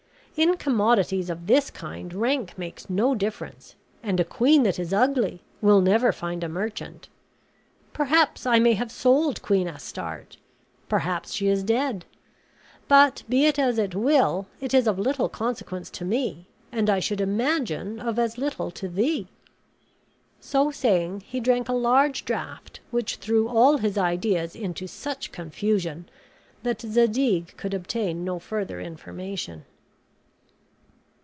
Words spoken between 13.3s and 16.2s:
it as it will, it is of little consequence to